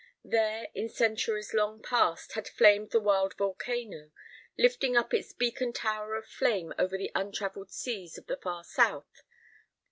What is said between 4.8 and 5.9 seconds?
up its beacon